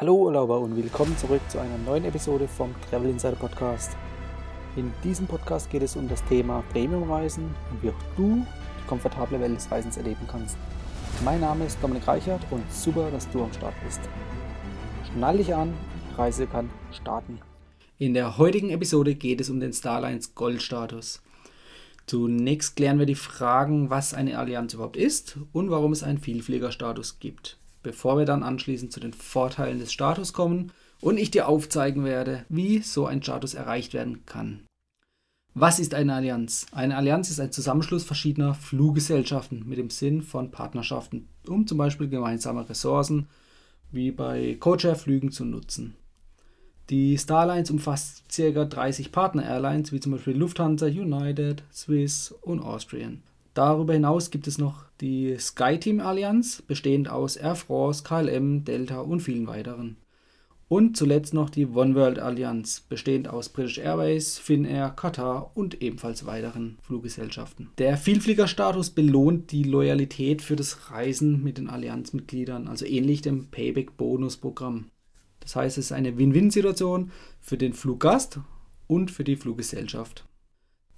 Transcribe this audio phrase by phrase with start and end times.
[0.00, 3.96] Hallo Urlauber und willkommen zurück zu einer neuen Episode vom Travel Insider Podcast.
[4.76, 8.46] In diesem Podcast geht es um das Thema Premiumreisen und wie auch du
[8.80, 10.56] die komfortable Welt des Reisens erleben kannst.
[11.24, 13.98] Mein Name ist Dominik Reichert und super, dass du am Start bist.
[15.12, 15.74] Schnall dich an,
[16.12, 17.40] die Reise kann starten.
[17.98, 21.22] In der heutigen Episode geht es um den Starlines Goldstatus.
[22.06, 27.18] Zunächst klären wir die Fragen, was eine Allianz überhaupt ist und warum es einen Vielfliegerstatus
[27.18, 32.04] gibt bevor wir dann anschließend zu den Vorteilen des Status kommen und ich dir aufzeigen
[32.04, 34.64] werde, wie so ein Status erreicht werden kann.
[35.54, 36.66] Was ist eine Allianz?
[36.72, 42.08] Eine Allianz ist ein Zusammenschluss verschiedener Fluggesellschaften mit dem Sinn von Partnerschaften, um zum Beispiel
[42.08, 43.28] gemeinsame Ressourcen
[43.90, 45.96] wie bei Codeshare-Flügen zu nutzen.
[46.90, 48.64] Die Starlines umfasst ca.
[48.64, 53.22] 30 Partner-Airlines wie zum Beispiel Lufthansa, United, Swiss und Austrian.
[53.54, 59.20] Darüber hinaus gibt es noch die SkyTeam Allianz, bestehend aus Air France, KLM, Delta und
[59.20, 59.96] vielen weiteren.
[60.68, 66.78] Und zuletzt noch die OneWorld Allianz, bestehend aus British Airways, Finnair, Qatar und ebenfalls weiteren
[66.82, 67.70] Fluggesellschaften.
[67.78, 74.90] Der Vielfliegerstatus belohnt die Loyalität für das Reisen mit den Allianzmitgliedern, also ähnlich dem Payback-Bonus-Programm.
[75.40, 78.40] Das heißt, es ist eine Win-Win-Situation für den Fluggast
[78.86, 80.27] und für die Fluggesellschaft.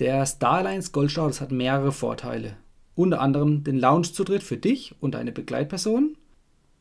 [0.01, 2.57] Der Starlines Goldstatus hat mehrere Vorteile.
[2.95, 6.17] Unter anderem den Loungezutritt für dich und deine Begleitperson,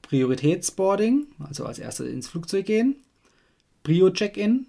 [0.03, 2.95] Prioritätsboarding, also als erstes ins Flugzeug gehen,
[3.83, 4.67] Prio-Check-In,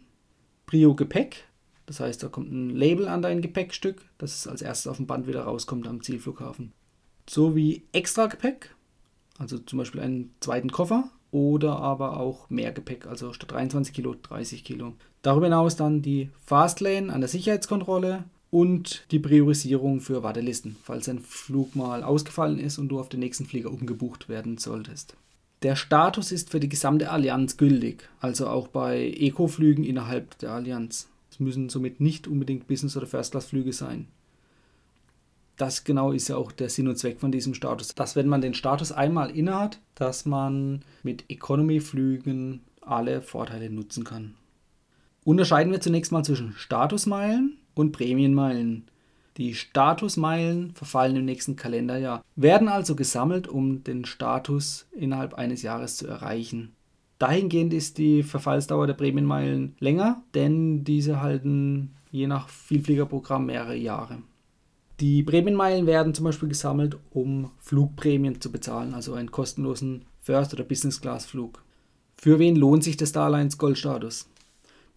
[0.66, 1.44] Prio-Gepäck,
[1.86, 5.28] das heißt, da kommt ein Label an dein Gepäckstück, das als erstes auf dem Band
[5.28, 6.72] wieder rauskommt am Zielflughafen.
[7.28, 8.74] Sowie Extra-Gepäck,
[9.38, 14.16] also zum Beispiel einen zweiten Koffer oder aber auch mehr Gepäck, also statt 23 Kilo
[14.20, 14.94] 30 Kilo.
[15.22, 21.20] Darüber hinaus dann die Fastlane an der Sicherheitskontrolle, und die Priorisierung für Wartelisten, falls ein
[21.20, 25.16] Flug mal ausgefallen ist und du auf den nächsten Flieger umgebucht werden solltest.
[25.62, 31.08] Der Status ist für die gesamte Allianz gültig, also auch bei Eco-Flügen innerhalb der Allianz.
[31.30, 34.08] Es müssen somit nicht unbedingt Business- oder First-Class-Flüge sein.
[35.58, 38.40] Das genau ist ja auch der Sinn und Zweck von diesem Status, dass wenn man
[38.40, 44.34] den Status einmal innehat, dass man mit Economy-Flügen alle Vorteile nutzen kann.
[45.22, 48.84] Unterscheiden wir zunächst mal zwischen Statusmeilen und Prämienmeilen.
[49.36, 55.96] Die Statusmeilen verfallen im nächsten Kalenderjahr, werden also gesammelt, um den Status innerhalb eines Jahres
[55.96, 56.72] zu erreichen.
[57.18, 64.18] Dahingehend ist die Verfallsdauer der Prämienmeilen länger, denn diese halten je nach Vielfliegerprogramm mehrere Jahre.
[65.00, 70.64] Die Prämienmeilen werden zum Beispiel gesammelt, um Flugprämien zu bezahlen, also einen kostenlosen First- oder
[70.64, 71.62] Business-Class-Flug.
[72.16, 74.28] Für wen lohnt sich der Starlines Goldstatus?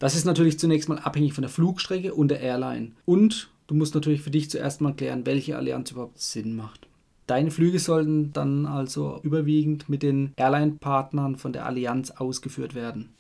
[0.04, 2.92] Das ist natürlich zunächst mal abhängig von der Flugstrecke und der Airline.
[3.06, 6.90] Und du musst natürlich für dich zuerst mal klären, welche Allianz überhaupt Sinn macht.
[7.26, 13.14] Deine Flüge sollten dann also überwiegend mit den Airline-Partnern von der Allianz ausgeführt werden.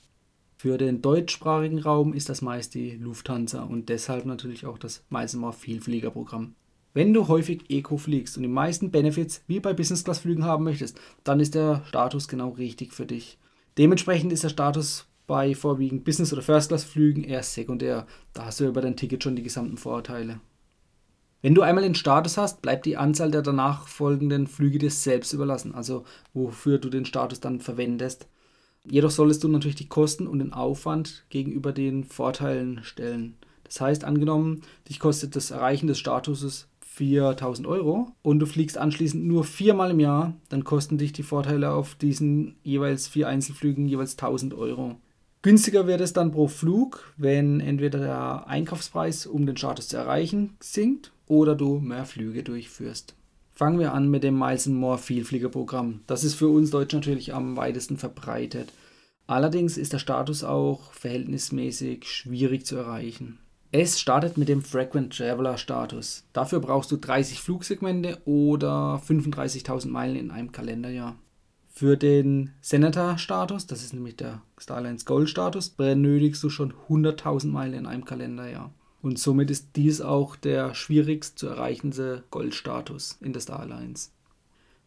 [0.57, 5.53] Für den deutschsprachigen Raum ist das meist die Lufthansa und deshalb natürlich auch das Meisenmar
[5.53, 6.53] Vielfliegerprogramm.
[6.93, 11.39] Wenn du häufig Eco fliegst und die meisten Benefits wie bei Business-Class-Flügen haben möchtest, dann
[11.39, 13.37] ist der Status genau richtig für dich.
[13.77, 18.07] Dementsprechend ist der Status bei vorwiegend Business- oder First-Class-Flügen eher sekundär.
[18.33, 20.39] Da hast du über dein Ticket schon die gesamten Vorteile.
[21.41, 25.33] Wenn du einmal den Status hast, bleibt die Anzahl der danach folgenden Flüge dir selbst
[25.33, 28.27] überlassen, also wofür du den Status dann verwendest.
[28.89, 33.35] Jedoch solltest du natürlich die Kosten und den Aufwand gegenüber den Vorteilen stellen.
[33.63, 39.25] Das heißt, angenommen, dich kostet das Erreichen des Statuses 4000 Euro und du fliegst anschließend
[39.25, 44.11] nur viermal im Jahr, dann kosten dich die Vorteile auf diesen jeweils vier Einzelflügen jeweils
[44.11, 44.97] 1000 Euro.
[45.43, 50.55] Günstiger wird es dann pro Flug, wenn entweder der Einkaufspreis, um den Status zu erreichen,
[50.61, 53.13] sinkt oder du mehr Flüge durchführst.
[53.51, 55.99] Fangen wir an mit dem Miles More Vielfliegerprogramm.
[56.07, 58.71] Das ist für uns Deutsch natürlich am weitesten verbreitet.
[59.27, 63.37] Allerdings ist der Status auch verhältnismäßig schwierig zu erreichen.
[63.73, 66.23] Es startet mit dem Frequent Traveler Status.
[66.31, 71.17] Dafür brauchst du 30 Flugsegmente oder 35.000 Meilen in einem Kalenderjahr.
[71.75, 77.85] Für den Senator-Status, das ist nämlich der Starlines Gold-Status, benötigst du schon 100.000 Meilen in
[77.87, 78.71] einem Kalenderjahr.
[79.01, 84.13] Und somit ist dies auch der schwierigst zu erreichende Gold-Status in der Starlines.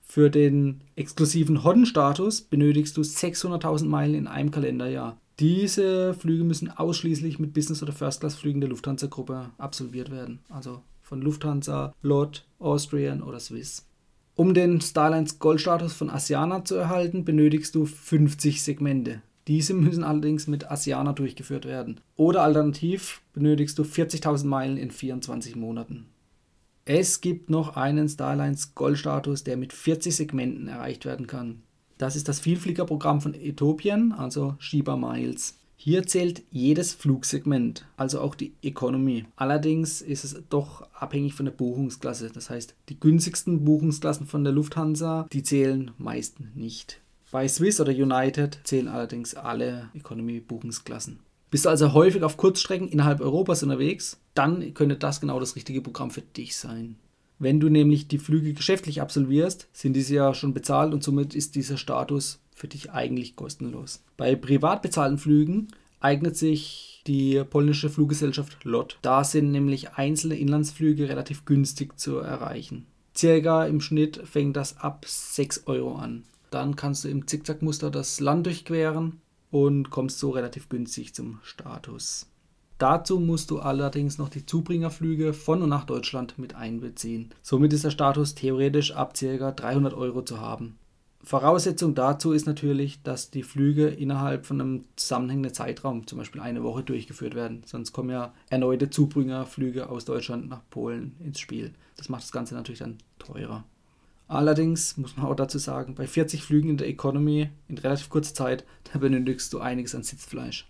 [0.01, 5.21] Für den exklusiven Hodden-Status benötigst du 600.000 Meilen in einem Kalenderjahr.
[5.41, 10.39] Diese Flüge müssen ausschließlich mit Business- oder First-Class-Flügen der Lufthansa-Gruppe absolviert werden.
[10.49, 13.85] Also von Lufthansa, LOT, Austrian oder Swiss.
[14.37, 19.23] Um den Starlines Goldstatus von Asiana zu erhalten, benötigst du 50 Segmente.
[19.49, 22.01] Diese müssen allerdings mit Asiana durchgeführt werden.
[22.17, 26.05] Oder alternativ benötigst du 40.000 Meilen in 24 Monaten.
[26.85, 31.63] Es gibt noch einen Starlines Goldstatus, der mit 40 Segmenten erreicht werden kann.
[31.97, 35.59] Das ist das Vielfliegerprogramm von Ethiopian, also Shiba Miles.
[35.79, 39.25] Hier zählt jedes Flugsegment, also auch die Economy.
[39.37, 42.31] Allerdings ist es doch abhängig von der Buchungsklasse.
[42.33, 47.01] Das heißt, die günstigsten Buchungsklassen von der Lufthansa, die zählen meist nicht.
[47.31, 51.21] Bei Swiss oder United zählen allerdings alle Economy-Buchungsklassen.
[51.51, 55.83] Bist du also häufig auf Kurzstrecken innerhalb Europas unterwegs, dann könnte das genau das richtige
[55.83, 56.97] Programm für dich sein.
[57.39, 61.55] Wenn du nämlich die Flüge geschäftlich absolvierst, sind diese ja schon bezahlt und somit ist
[61.55, 64.03] dieser Status für dich eigentlich kostenlos.
[64.17, 65.69] Bei privat bezahlten Flügen
[66.01, 68.99] eignet sich die polnische Fluggesellschaft LOT.
[69.03, 72.87] Da sind nämlich einzelne Inlandsflüge relativ günstig zu erreichen.
[73.15, 76.25] Circa im Schnitt fängt das ab 6 Euro an.
[76.51, 79.21] Dann kannst du im Zickzackmuster das Land durchqueren
[79.51, 82.27] und kommst so relativ günstig zum Status.
[82.79, 87.31] Dazu musst du allerdings noch die Zubringerflüge von und nach Deutschland mit einbeziehen.
[87.43, 89.51] Somit ist der Status theoretisch ab ca.
[89.53, 90.79] 300 Euro zu haben.
[91.27, 96.63] Voraussetzung dazu ist natürlich, dass die Flüge innerhalb von einem zusammenhängenden Zeitraum, zum Beispiel eine
[96.63, 97.63] Woche, durchgeführt werden.
[97.67, 101.73] Sonst kommen ja erneute Zubringerflüge aus Deutschland nach Polen ins Spiel.
[101.97, 103.65] Das macht das Ganze natürlich dann teurer.
[104.29, 108.35] Allerdings muss man auch dazu sagen, bei 40 Flügen in der Economy in relativ kurzer
[108.35, 110.69] Zeit, da benötigst du einiges an Sitzfleisch.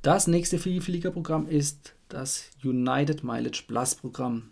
[0.00, 4.44] Das nächste Vielfliegerprogramm ist das United Mileage Plus Programm.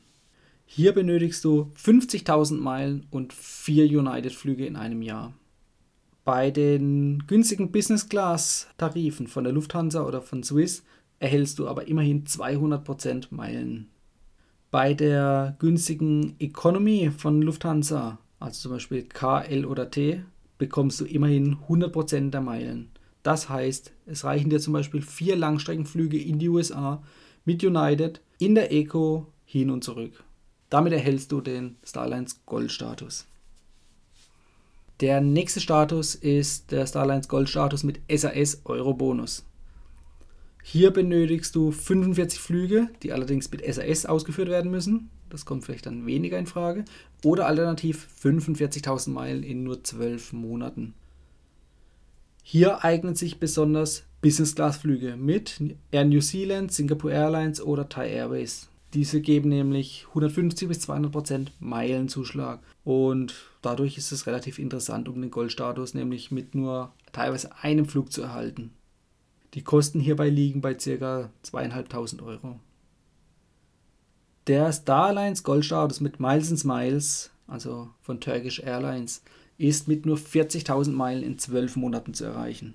[0.73, 5.35] Hier benötigst du 50.000 Meilen und vier United-Flüge in einem Jahr.
[6.25, 10.85] Bei den günstigen Business Class Tarifen von der Lufthansa oder von Swiss
[11.19, 13.89] erhältst du aber immerhin 200% Meilen.
[14.71, 20.23] Bei der günstigen Economy von Lufthansa, also zum Beispiel K, L oder T,
[20.57, 22.93] bekommst du immerhin 100% der Meilen.
[23.25, 27.03] Das heißt, es reichen dir zum Beispiel vier Langstreckenflüge in die USA
[27.45, 30.23] mit United in der Eco hin und zurück.
[30.71, 33.27] Damit erhältst du den Starlines Gold-Status.
[35.01, 39.45] Der nächste Status ist der Starlines Gold-Status mit SAS Euro-Bonus.
[40.63, 45.11] Hier benötigst du 45 Flüge, die allerdings mit SAS ausgeführt werden müssen.
[45.29, 46.85] Das kommt vielleicht dann weniger in Frage.
[47.25, 50.95] Oder alternativ 45.000 Meilen in nur 12 Monaten.
[52.43, 58.70] Hier eignen sich besonders Business-Class-Flüge mit Air New Zealand, Singapore Airlines oder Thai Airways.
[58.93, 65.21] Diese geben nämlich 150 bis 200 Prozent Meilenzuschlag und dadurch ist es relativ interessant, um
[65.21, 68.73] den Goldstatus nämlich mit nur teilweise einem Flug zu erhalten.
[69.55, 71.31] Die Kosten hierbei liegen bei ca.
[71.45, 72.59] 2.500 Euro.
[74.47, 79.23] Der Starlines Goldstatus mit Miles Miles, also von Turkish Airlines,
[79.59, 82.75] ist mit nur 40.000 Meilen in 12 Monaten zu erreichen.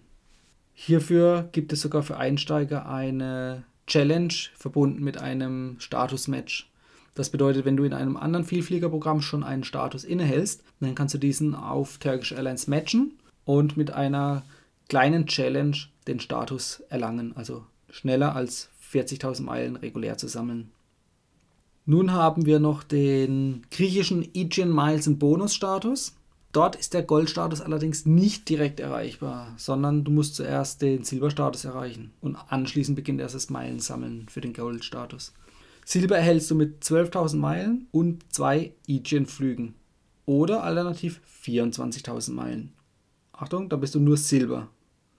[0.73, 6.69] Hierfür gibt es sogar für Einsteiger eine Challenge verbunden mit einem Status-Match.
[7.13, 11.17] Das bedeutet, wenn du in einem anderen Vielfliegerprogramm schon einen Status innehältst, dann kannst du
[11.17, 13.13] diesen auf Turkish Airlines matchen
[13.45, 14.43] und mit einer
[14.89, 15.77] kleinen Challenge
[16.07, 20.71] den Status erlangen, also schneller als 40.000 Meilen regulär zu sammeln.
[21.85, 26.15] Nun haben wir noch den griechischen Aegean Miles Bonus Status.
[26.55, 32.13] Dort ist der Goldstatus allerdings nicht direkt erreichbar, sondern du musst zuerst den Silberstatus erreichen
[32.21, 35.33] und anschließend beginnt erst das Meilensammeln für den Goldstatus.
[35.83, 39.75] Silber erhältst du mit 12.000 Meilen und zwei Aegean-Flügen
[40.25, 42.71] oder alternativ 24.000 Meilen.
[43.33, 44.69] Achtung, da bist du nur Silber.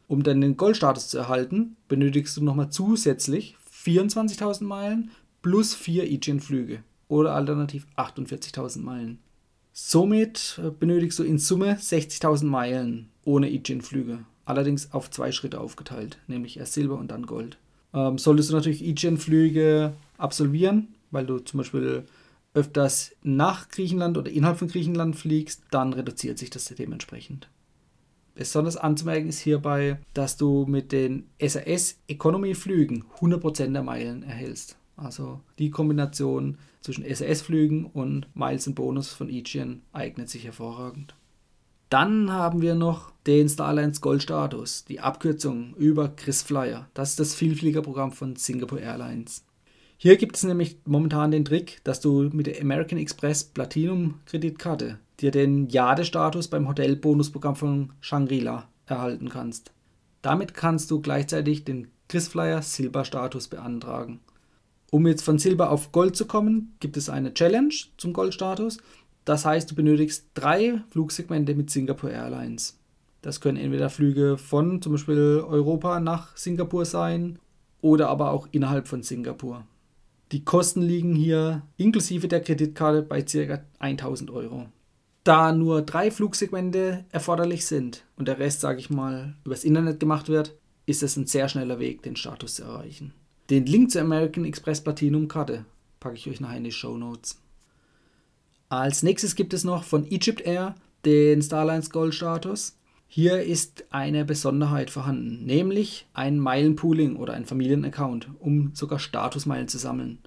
[0.08, 5.10] Um dann den Goldstatus zu erhalten, benötigst du nochmal zusätzlich 24.000 Meilen
[5.42, 9.18] plus 4 Aegean-Flüge oder alternativ 48.000 Meilen.
[9.78, 14.20] Somit äh, benötigst du in Summe 60.000 Meilen ohne Aegean-Flüge.
[14.46, 17.58] Allerdings auf zwei Schritte aufgeteilt, nämlich erst Silber und dann Gold.
[17.92, 22.04] Ähm, solltest du natürlich Aegean-Flüge absolvieren, weil du zum Beispiel
[22.54, 27.50] öfters nach Griechenland oder innerhalb von Griechenland fliegst, dann reduziert sich das dementsprechend.
[28.34, 34.78] Besonders anzumerken ist hierbei, dass du mit den SAS Economy Flügen 100% der Meilen erhältst.
[34.96, 41.14] Also die Kombination zwischen SAS-Flügen und Miles Bonus von Aegean eignet sich hervorragend.
[41.88, 46.88] Dann haben wir noch den Starlines Gold Status, die Abkürzung über KrisFlyer.
[46.94, 49.44] Das ist das Vielfliegerprogramm von Singapore Airlines.
[49.98, 54.98] Hier gibt es nämlich momentan den Trick, dass du mit der American Express Platinum Kreditkarte
[55.20, 59.72] dir den Jade-Status beim Hotelbonusprogramm von Shangri-La erhalten kannst.
[60.22, 64.20] Damit kannst du gleichzeitig den KrisFlyer Silber-Status beantragen.
[64.90, 68.78] Um jetzt von Silber auf Gold zu kommen, gibt es eine Challenge zum Goldstatus.
[69.24, 72.78] Das heißt, du benötigst drei Flugsegmente mit Singapore Airlines.
[73.22, 77.40] Das können entweder Flüge von zum Beispiel Europa nach Singapur sein
[77.80, 79.66] oder aber auch innerhalb von Singapur.
[80.32, 83.62] Die Kosten liegen hier inklusive der Kreditkarte bei ca.
[83.78, 84.66] 1000 Euro.
[85.24, 90.28] Da nur drei Flugsegmente erforderlich sind und der Rest, sage ich mal, übers Internet gemacht
[90.28, 90.54] wird,
[90.86, 93.12] ist es ein sehr schneller Weg, den Status zu erreichen.
[93.48, 95.64] Den Link zur American Express Platinum Karte
[96.00, 97.40] packe ich euch nachher in die Show Notes.
[98.68, 100.74] Als nächstes gibt es noch von Egypt Air
[101.04, 102.76] den Starlines Gold Status.
[103.06, 109.78] Hier ist eine Besonderheit vorhanden, nämlich ein Meilenpooling oder ein Familienaccount, um sogar Statusmeilen zu
[109.78, 110.18] sammeln.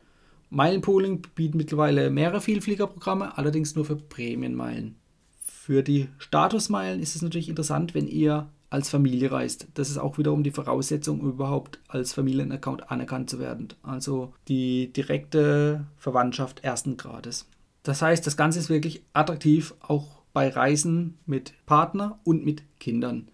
[0.49, 4.95] Meilenpooling bietet mittlerweile mehrere Vielfliegerprogramme, allerdings nur für Prämienmeilen.
[5.41, 9.67] Für die Statusmeilen ist es natürlich interessant, wenn ihr als Familie reist.
[9.73, 13.69] Das ist auch wiederum die Voraussetzung, überhaupt als Familienaccount anerkannt zu werden.
[13.81, 17.47] Also die direkte Verwandtschaft ersten Grades.
[17.83, 23.29] Das heißt, das Ganze ist wirklich attraktiv, auch bei Reisen mit Partner und mit Kindern.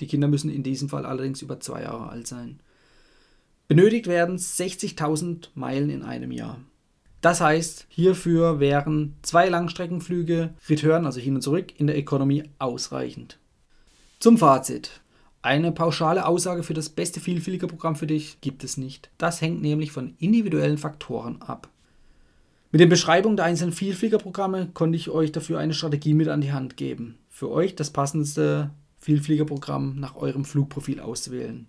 [0.00, 2.60] Die Kinder müssen in diesem Fall allerdings über zwei Jahre alt sein.
[3.68, 6.58] Benötigt werden 60.000 Meilen in einem Jahr.
[7.20, 13.38] Das heißt, hierfür wären zwei Langstreckenflüge Return, also hin und zurück, in der Economy ausreichend.
[14.20, 15.00] Zum Fazit.
[15.40, 19.08] Eine pauschale Aussage für das beste Vielfliegerprogramm für dich gibt es nicht.
[19.16, 21.70] Das hängt nämlich von individuellen Faktoren ab.
[22.70, 26.52] Mit den Beschreibungen der einzelnen Vielfliegerprogramme konnte ich euch dafür eine Strategie mit an die
[26.52, 31.66] Hand geben, für euch das passendste Vielfliegerprogramm nach eurem Flugprofil auszuwählen.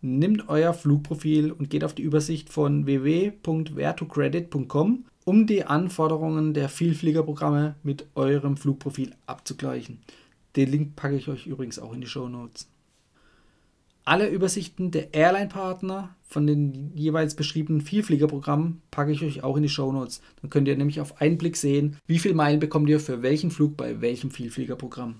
[0.00, 7.74] Nimmt euer Flugprofil und geht auf die Übersicht von www.wheretocredit.com, um die Anforderungen der Vielfliegerprogramme
[7.82, 9.98] mit eurem Flugprofil abzugleichen.
[10.56, 12.68] Den Link packe ich euch übrigens auch in die Show Notes.
[14.04, 19.68] Alle Übersichten der Airline-Partner von den jeweils beschriebenen Vielfliegerprogrammen packe ich euch auch in die
[19.68, 20.20] Show Notes.
[20.40, 23.50] Dann könnt ihr nämlich auf einen Blick sehen, wie viele Meilen bekommt ihr für welchen
[23.50, 25.16] Flug bei welchem Vielfliegerprogramm.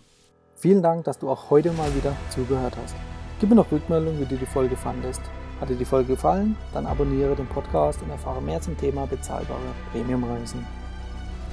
[0.57, 2.97] Vielen Dank, dass du auch heute mal wieder zugehört hast.
[3.39, 5.23] Gib mir noch Rückmeldung, wie du die Folge fandest.
[5.61, 6.57] Hat dir die Folge gefallen?
[6.73, 10.67] Dann abonniere den Podcast und erfahre mehr zum Thema bezahlbare Premiumreisen.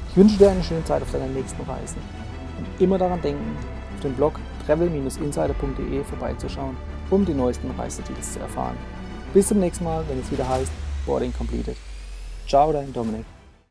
[0.10, 2.02] Ich wünsche dir eine schöne Zeit auf deinen nächsten Reisen.
[2.80, 3.58] Immer daran denken,
[3.96, 6.78] auf dem Blog travel-insider.de vorbeizuschauen,
[7.10, 8.78] um die neuesten Reisedeals zu erfahren.
[9.34, 10.72] Bis zum nächsten Mal, wenn es wieder heißt
[11.06, 11.78] Boarding Completed.
[12.48, 13.26] Ciao, dein Dominik.